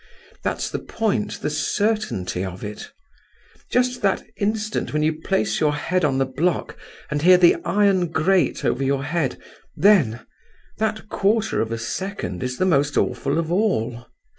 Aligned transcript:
_That's 0.41 0.71
the 0.71 0.79
point—the 0.79 1.51
certainty 1.51 2.43
of 2.43 2.63
it. 2.63 2.89
Just 3.71 4.01
that 4.01 4.23
instant 4.37 4.93
when 4.93 5.03
you 5.03 5.13
place 5.21 5.59
your 5.59 5.75
head 5.75 6.03
on 6.03 6.17
the 6.17 6.25
block 6.25 6.75
and 7.11 7.21
hear 7.21 7.37
the 7.37 7.57
iron 7.63 8.07
grate 8.07 8.65
over 8.65 8.83
your 8.83 9.03
head—then—that 9.03 11.07
quarter 11.09 11.61
of 11.61 11.71
a 11.71 11.77
second 11.77 12.41
is 12.41 12.57
the 12.57 12.65
most 12.65 12.97
awful 12.97 13.37
of 13.37 13.51
all. 13.51 14.07